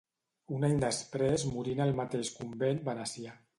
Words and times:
Un 0.55 0.63
any 0.69 0.73
després 0.83 1.45
morí 1.51 1.77
en 1.79 1.83
el 1.87 1.95
mateix 2.01 2.35
convent 2.41 2.83
venecià. 2.91 3.41